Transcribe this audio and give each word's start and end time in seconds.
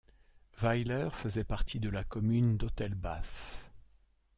Weyler 0.63 1.09
faisait 1.15 1.43
partie 1.43 1.79
de 1.79 1.87
la 1.87 2.03
commune 2.03 2.57
d’Autelbas. 2.57 3.69